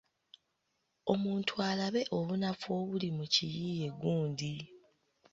Omuntu 1.13 1.53
alabe 1.69 2.01
obunafu 2.17 2.67
obuli 2.79 3.09
mu 3.17 3.25
kiyiiye 3.33 3.87
gundi. 4.01 4.53